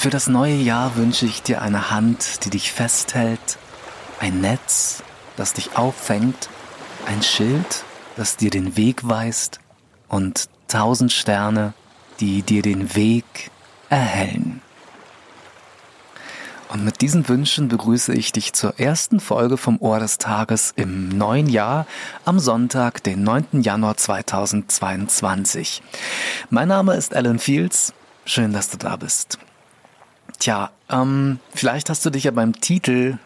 [0.00, 3.58] Für das neue Jahr wünsche ich dir eine Hand, die dich festhält,
[4.18, 5.02] ein Netz,
[5.36, 6.48] das dich auffängt,
[7.04, 7.84] ein Schild,
[8.16, 9.60] das dir den Weg weist
[10.08, 11.74] und tausend Sterne,
[12.18, 13.50] die dir den Weg
[13.90, 14.62] erhellen.
[16.70, 21.10] Und mit diesen Wünschen begrüße ich dich zur ersten Folge vom Ohr des Tages im
[21.10, 21.86] neuen Jahr
[22.24, 23.60] am Sonntag, den 9.
[23.60, 25.82] Januar 2022.
[26.48, 27.92] Mein Name ist Alan Fields.
[28.24, 29.38] Schön, dass du da bist.
[30.40, 33.18] Tja, ähm, vielleicht hast du dich ja beim Titel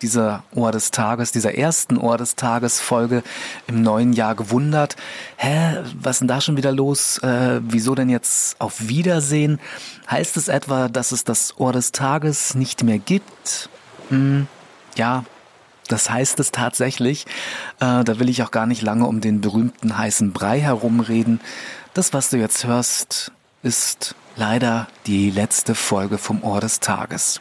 [0.00, 3.22] dieser Ohr des Tages, dieser ersten Ohr des Tages Folge
[3.66, 4.96] im neuen Jahr gewundert.
[5.36, 7.18] Hä, was denn da schon wieder los?
[7.18, 9.60] Äh, wieso denn jetzt auf Wiedersehen?
[10.10, 13.68] Heißt es etwa, dass es das Ohr des Tages nicht mehr gibt?
[14.08, 14.46] Hm,
[14.96, 15.24] ja,
[15.88, 17.26] das heißt es tatsächlich.
[17.80, 21.38] Äh, da will ich auch gar nicht lange um den berühmten heißen Brei herumreden.
[21.92, 23.30] Das, was du jetzt hörst,
[23.62, 27.40] ist leider die letzte Folge vom Ohr des Tages.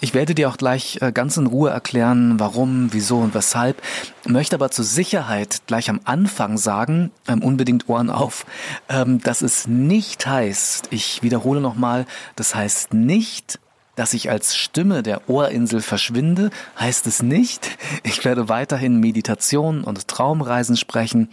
[0.00, 3.82] Ich werde dir auch gleich äh, ganz in Ruhe erklären, warum, wieso und weshalb,
[4.26, 8.46] möchte aber zur Sicherheit gleich am Anfang sagen, ähm, unbedingt Ohren auf,
[8.88, 13.58] ähm, dass es nicht heißt, ich wiederhole nochmal, das heißt nicht,
[14.00, 16.48] dass ich als Stimme der Ohrinsel verschwinde,
[16.78, 17.76] heißt es nicht.
[18.02, 21.28] Ich werde weiterhin Meditation und Traumreisen sprechen.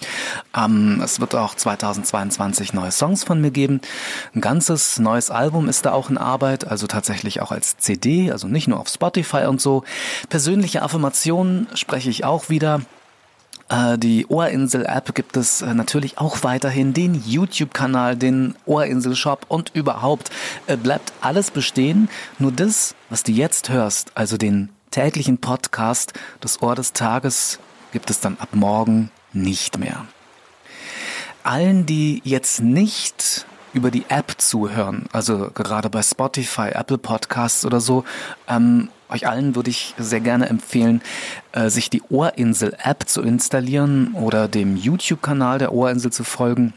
[0.54, 3.80] Ähm, es wird auch 2022 neue Songs von mir geben.
[4.36, 8.50] Ein ganzes neues Album ist da auch in Arbeit, also tatsächlich auch als CD, also
[8.50, 9.86] nicht nur auf Spotify und so.
[10.28, 12.82] Persönliche Affirmationen spreche ich auch wieder.
[13.70, 20.30] Äh, die Ohrinsel-App gibt es äh, natürlich auch weiterhin, den YouTube-Kanal, den Ohrinsel-Shop und überhaupt
[20.68, 22.10] äh, bleibt alles bestehen.
[22.40, 27.60] Nur das, was du jetzt hörst, also den täglichen Podcast des Ohr des Tages,
[27.92, 30.06] gibt es dann ab morgen nicht mehr.
[31.44, 37.80] Allen, die jetzt nicht über die App zuhören, also gerade bei Spotify, Apple Podcasts oder
[37.80, 38.04] so,
[38.48, 41.02] ähm, euch allen würde ich sehr gerne empfehlen,
[41.54, 46.74] äh, sich die Ohrinsel-App zu installieren oder dem YouTube-Kanal der Ohrinsel zu folgen.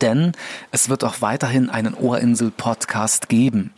[0.00, 0.32] Denn
[0.70, 3.72] es wird auch weiterhin einen Ohrinsel-Podcast geben.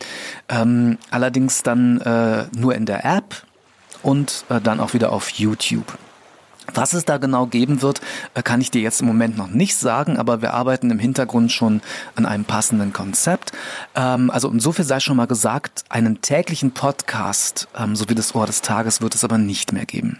[0.49, 3.43] Ähm, allerdings dann äh, nur in der App
[4.03, 5.97] und äh, dann auch wieder auf YouTube.
[6.73, 8.01] Was es da genau geben wird,
[8.33, 11.51] äh, kann ich dir jetzt im Moment noch nicht sagen, aber wir arbeiten im Hintergrund
[11.51, 11.81] schon
[12.15, 13.51] an einem passenden Konzept.
[13.95, 18.45] Ähm, also insofern sei schon mal gesagt, einen täglichen Podcast, ähm, so wie das Ohr
[18.45, 20.19] des Tages, wird es aber nicht mehr geben.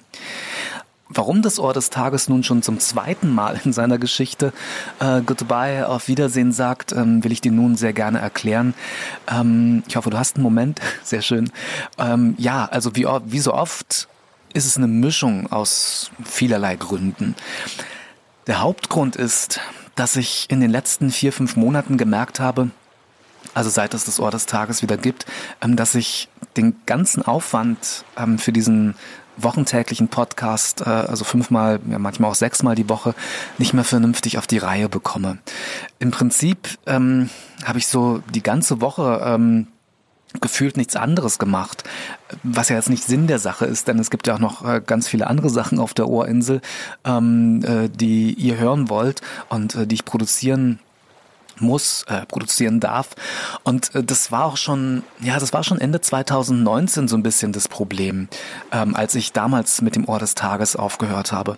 [1.14, 4.54] Warum das Ohr des Tages nun schon zum zweiten Mal in seiner Geschichte
[5.00, 8.74] äh, Goodbye, auf Wiedersehen sagt, ähm, will ich dir nun sehr gerne erklären.
[9.30, 10.80] Ähm, ich hoffe, du hast einen Moment.
[11.04, 11.52] Sehr schön.
[11.98, 14.08] Ähm, ja, also wie, wie so oft
[14.54, 17.36] ist es eine Mischung aus vielerlei Gründen.
[18.48, 19.60] Der Hauptgrund ist,
[19.96, 22.72] dass ich in den letzten vier, fünf Monaten gemerkt habe,
[23.54, 25.26] also seit es das Ohr des Tages wieder gibt,
[25.62, 28.96] ähm, dass ich den ganzen Aufwand ähm, für diesen
[29.38, 33.16] wochentäglichen Podcast, äh, also fünfmal, ja, manchmal auch sechsmal die Woche,
[33.58, 35.40] nicht mehr vernünftig auf die Reihe bekomme.
[36.00, 37.30] Im Prinzip ähm,
[37.64, 39.68] habe ich so die ganze Woche ähm,
[40.40, 41.84] gefühlt nichts anderes gemacht,
[42.44, 44.82] was ja jetzt nicht Sinn der Sache ist, denn es gibt ja auch noch äh,
[44.86, 46.62] ganz viele andere Sachen auf der Ohrinsel,
[47.04, 50.80] ähm, äh, die ihr hören wollt und äh, die ich produzieren
[51.62, 53.10] muss, äh, produzieren darf.
[53.64, 57.52] Und äh, das war auch schon, ja, das war schon Ende 2019 so ein bisschen
[57.52, 58.28] das Problem,
[58.72, 61.58] ähm, als ich damals mit dem Ohr des Tages aufgehört habe.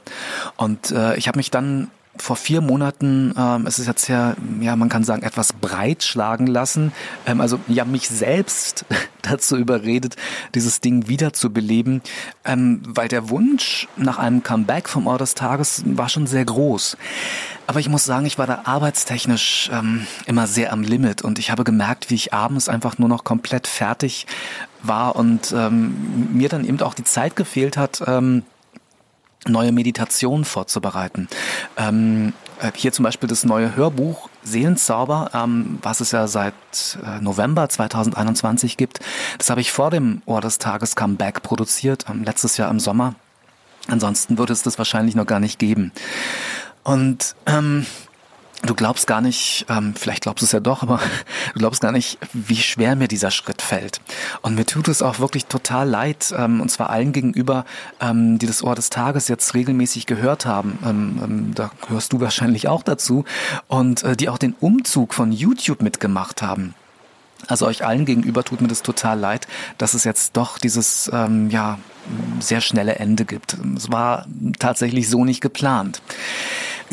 [0.58, 4.76] Und äh, ich habe mich dann vor vier Monaten, ähm, es ist jetzt ja, ja,
[4.76, 6.92] man kann sagen, etwas breitschlagen lassen.
[7.26, 8.86] Ähm, also ja, mich selbst
[9.24, 10.16] dazu überredet,
[10.54, 12.02] dieses Ding wieder zu beleben,
[12.46, 16.98] ähm, weil der Wunsch nach einem Comeback vom Ort des Tages war schon sehr groß.
[17.66, 21.50] Aber ich muss sagen, ich war da arbeitstechnisch ähm, immer sehr am Limit und ich
[21.50, 24.28] habe gemerkt, wie ich abends einfach nur noch komplett fertig
[24.84, 28.44] war und ähm, mir dann eben auch die Zeit gefehlt hat, ähm,
[29.48, 31.28] neue Meditationen vorzubereiten.
[31.78, 36.54] Ähm, äh, hier zum Beispiel das neue Hörbuch Seelenzauber, ähm, was es ja seit
[37.06, 39.00] äh, November 2021 gibt.
[39.38, 43.16] Das habe ich vor dem Ohr des Tages Comeback produziert, ähm, letztes Jahr im Sommer.
[43.88, 45.92] Ansonsten würde es das wahrscheinlich noch gar nicht geben.
[46.84, 47.86] Und ähm,
[48.66, 51.00] Du glaubst gar nicht, ähm, vielleicht glaubst du es ja doch, aber
[51.54, 54.00] du glaubst gar nicht, wie schwer mir dieser Schritt fällt.
[54.42, 57.66] Und mir tut es auch wirklich total leid, ähm, und zwar allen gegenüber,
[58.00, 60.80] ähm, die das Ohr des Tages jetzt regelmäßig gehört haben.
[60.86, 63.26] Ähm, ähm, da hörst du wahrscheinlich auch dazu.
[63.68, 66.74] Und äh, die auch den Umzug von YouTube mitgemacht haben.
[67.48, 71.50] Also euch allen gegenüber tut mir das total leid, dass es jetzt doch dieses ähm,
[71.50, 71.80] ja
[72.40, 73.58] sehr schnelle Ende gibt.
[73.76, 74.26] Es war
[74.60, 76.02] tatsächlich so nicht geplant.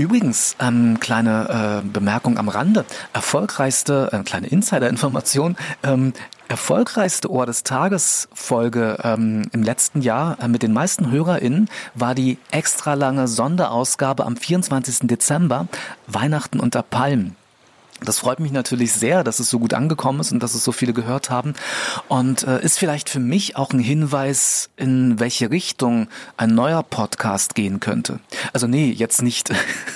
[0.01, 2.87] Übrigens, ähm, kleine äh, Bemerkung am Rande.
[3.13, 6.15] Erfolgreichste, äh, kleine Insider-Information, ähm,
[6.49, 12.15] erfolgreichste Ohr des Tages Folge ähm, im letzten Jahr äh, mit den meisten HörerInnen war
[12.15, 15.01] die extra lange Sonderausgabe am 24.
[15.07, 15.69] Dezember,
[16.07, 17.37] Weihnachten unter Palmen.
[18.05, 20.73] Das freut mich natürlich sehr, dass es so gut angekommen ist und dass es so
[20.73, 21.55] viele gehört haben.
[22.09, 27.55] Und äh, ist vielleicht für mich auch ein Hinweis, in welche Richtung ein neuer Podcast
[27.55, 28.21] gehen könnte.
[28.53, 29.53] Also nee, jetzt nicht,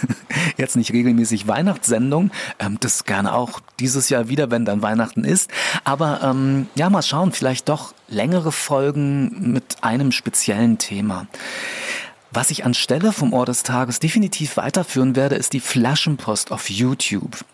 [0.57, 2.31] jetzt nicht regelmäßig Weihnachtssendung.
[2.59, 5.51] Ähm, das gerne auch dieses Jahr wieder, wenn dann Weihnachten ist.
[5.85, 11.27] Aber ähm, ja, mal schauen, vielleicht doch längere Folgen mit einem speziellen Thema.
[12.35, 17.45] Was ich anstelle vom Ohr des Tages definitiv weiterführen werde, ist die Flaschenpost auf YouTube.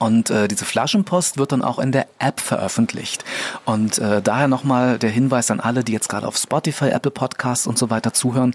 [0.00, 3.22] Und äh, diese Flaschenpost wird dann auch in der App veröffentlicht.
[3.66, 7.66] Und äh, daher nochmal der Hinweis an alle, die jetzt gerade auf Spotify, Apple Podcasts
[7.66, 8.54] und so weiter zuhören,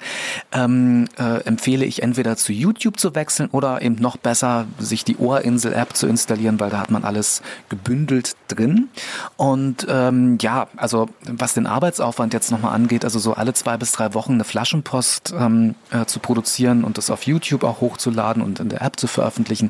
[0.52, 5.18] ähm, äh, empfehle ich entweder zu YouTube zu wechseln oder eben noch besser, sich die
[5.18, 8.90] Ohrinsel-App zu installieren, weil da hat man alles gebündelt drin.
[9.38, 13.92] Und ähm, ja, also was den Arbeitsaufwand jetzt nochmal angeht, also so alle zwei bis
[13.92, 18.60] drei Wochen eine Flaschenpost ähm, äh, zu produzieren und das auf YouTube auch hochzuladen und
[18.60, 19.70] in der App zu veröffentlichen,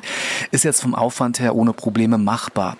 [0.52, 2.76] ist jetzt vom Aufwand her ohne ohne Probleme machbar.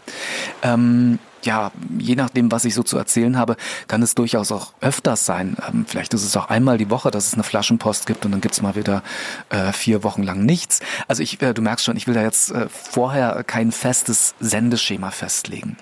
[0.62, 3.56] Ähm, ja, je nachdem, was ich so zu erzählen habe,
[3.86, 5.56] kann es durchaus auch öfters sein.
[5.68, 8.40] Ähm, vielleicht ist es auch einmal die Woche, dass es eine Flaschenpost gibt und dann
[8.40, 9.02] gibt's mal wieder
[9.50, 10.80] äh, vier Wochen lang nichts.
[11.08, 15.10] Also ich, äh, du merkst schon, ich will da jetzt äh, vorher kein festes Sendeschema
[15.10, 15.76] festlegen.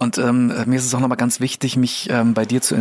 [0.00, 2.74] Und ähm, mir ist es auch nochmal ganz wichtig, mich ähm, bei dir zu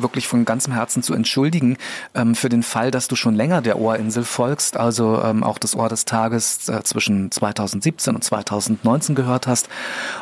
[0.00, 1.76] wirklich von ganzem Herzen zu entschuldigen
[2.12, 5.76] ähm, für den Fall, dass du schon länger der Ohrinsel folgst, also ähm, auch das
[5.76, 9.68] Ohr des Tages äh, zwischen 2017 und 2019 gehört hast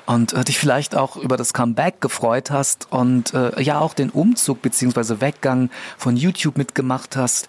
[0.05, 4.11] und äh, dich vielleicht auch über das Comeback gefreut hast und äh, ja auch den
[4.11, 7.49] Umzug beziehungsweise Weggang von YouTube mitgemacht hast.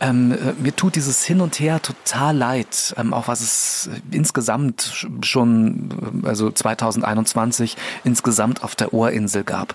[0.00, 5.08] Ähm, äh, mir tut dieses Hin und Her total leid, ähm, auch was es insgesamt
[5.22, 9.74] schon, also 2021 wirklich insgesamt auf der Ohrinsel gab.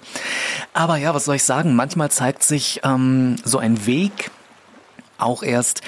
[0.74, 1.76] Aber ja, was soll ich sagen?
[1.76, 4.30] Manchmal zeigt sich ähm, so ein Weg
[5.18, 5.82] auch erst,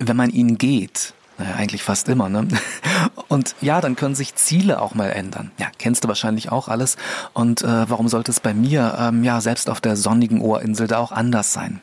[0.00, 1.14] wenn man ihn geht.
[1.38, 2.48] Naja, eigentlich fast immer, ne?
[3.28, 5.52] Und ja, dann können sich Ziele auch mal ändern.
[5.56, 6.96] Ja, kennst du wahrscheinlich auch alles.
[7.32, 10.98] Und äh, warum sollte es bei mir, ähm, ja, selbst auf der sonnigen Ohrinsel da
[10.98, 11.80] auch anders sein?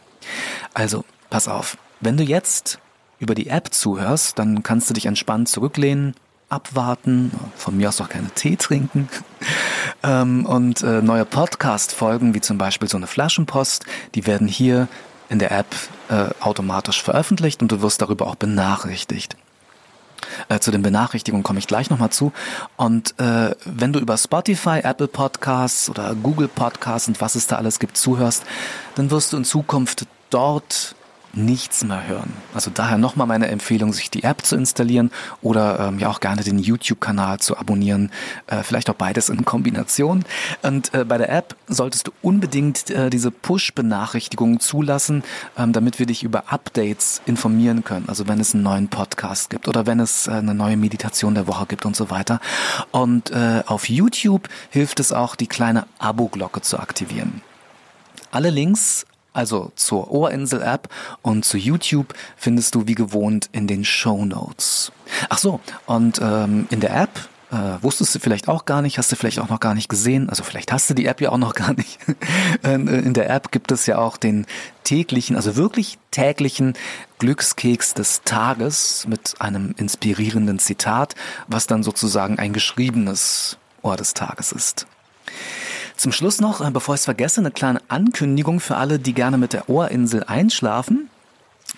[0.73, 1.77] Also, pass auf.
[2.01, 2.79] Wenn du jetzt
[3.19, 6.15] über die App zuhörst, dann kannst du dich entspannt zurücklehnen,
[6.49, 9.09] abwarten, von mir aus auch keine Tee trinken.
[10.03, 13.85] ähm, und äh, neue Podcast-Folgen, wie zum Beispiel so eine Flaschenpost,
[14.15, 14.87] die werden hier
[15.29, 15.75] in der App
[16.09, 19.35] äh, automatisch veröffentlicht und du wirst darüber auch benachrichtigt.
[20.49, 22.31] Äh, zu den Benachrichtigungen komme ich gleich nochmal zu.
[22.75, 27.57] Und äh, wenn du über Spotify, Apple Podcasts oder Google Podcasts und was es da
[27.57, 28.43] alles gibt zuhörst,
[28.95, 30.95] dann wirst du in Zukunft dort
[31.33, 32.33] nichts mehr hören.
[32.53, 36.43] Also daher nochmal meine Empfehlung, sich die App zu installieren oder ähm, ja auch gerne
[36.43, 38.11] den YouTube-Kanal zu abonnieren.
[38.47, 40.25] Äh, vielleicht auch beides in Kombination.
[40.63, 45.23] Und äh, bei der App solltest du unbedingt äh, diese Push-Benachrichtigungen zulassen,
[45.57, 48.09] ähm, damit wir dich über Updates informieren können.
[48.09, 51.47] Also wenn es einen neuen Podcast gibt oder wenn es äh, eine neue Meditation der
[51.47, 52.39] Woche gibt und so weiter.
[52.91, 57.41] Und äh, auf YouTube hilft es auch, die kleine Abo-Glocke zu aktivieren.
[58.31, 59.05] Alle Links
[59.37, 60.89] also zur Ohrinsel-App
[61.21, 64.91] und zu YouTube findest du wie gewohnt in den Show Notes.
[65.29, 69.11] Ach so, und ähm, in der App äh, wusstest du vielleicht auch gar nicht, hast
[69.11, 71.37] du vielleicht auch noch gar nicht gesehen, also vielleicht hast du die App ja auch
[71.37, 71.99] noch gar nicht.
[72.63, 74.45] Äh, in der App gibt es ja auch den
[74.83, 76.73] täglichen, also wirklich täglichen
[77.19, 81.13] Glückskeks des Tages mit einem inspirierenden Zitat,
[81.47, 84.87] was dann sozusagen ein geschriebenes Ohr des Tages ist.
[85.97, 89.37] Zum Schluss noch, äh, bevor ich es vergesse, eine kleine Ankündigung für alle, die gerne
[89.37, 91.09] mit der Ohrinsel einschlafen.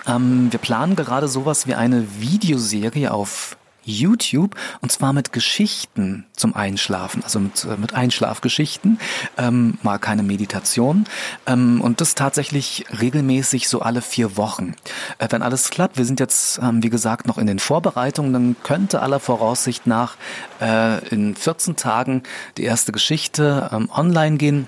[0.06, 3.58] Ähm, wir planen gerade sowas wie eine Videoserie auf
[3.90, 9.00] YouTube und zwar mit Geschichten zum Einschlafen, also mit, äh, mit Einschlafgeschichten,
[9.38, 11.06] ähm, mal keine Meditation
[11.46, 14.76] ähm, und das tatsächlich regelmäßig so alle vier Wochen.
[15.18, 18.56] Äh, wenn alles klappt, wir sind jetzt ähm, wie gesagt noch in den Vorbereitungen, dann
[18.64, 20.16] könnte aller Voraussicht nach
[20.62, 22.24] äh, in 14 Tagen
[22.58, 24.68] die erste Geschichte ähm, online gehen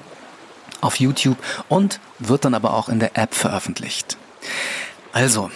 [0.81, 1.37] auf YouTube
[1.69, 4.17] und wird dann aber auch in der App veröffentlicht.
[5.13, 5.51] Also,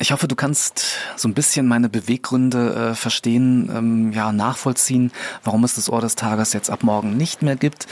[0.00, 5.12] ich hoffe, du kannst so ein bisschen meine Beweggründe äh, verstehen, ähm, ja, nachvollziehen,
[5.44, 7.86] warum es das Ohr des Tages jetzt ab morgen nicht mehr gibt.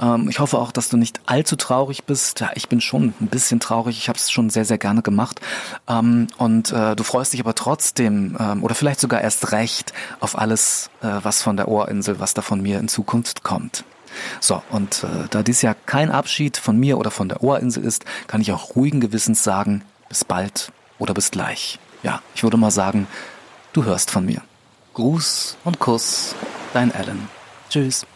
[0.00, 2.40] Ähm, ich hoffe auch, dass du nicht allzu traurig bist.
[2.40, 3.96] Ja, ich bin schon ein bisschen traurig.
[3.96, 5.40] Ich habe es schon sehr, sehr gerne gemacht.
[5.88, 10.36] Ähm, und äh, du freust dich aber trotzdem ähm, oder vielleicht sogar erst recht auf
[10.36, 13.84] alles, äh, was von der Ohrinsel, was da von mir in Zukunft kommt.
[14.40, 18.04] So, und äh, da dies ja kein Abschied von mir oder von der Ohrinsel ist,
[18.26, 21.80] kann ich auch ruhigen Gewissens sagen, bis bald oder bis gleich.
[22.04, 23.08] ja, ich würde mal sagen,
[23.72, 24.40] du hörst von mir.
[24.94, 26.34] Gruß und Kuss,
[26.72, 27.28] dein Alan.
[27.68, 28.06] Tschüss.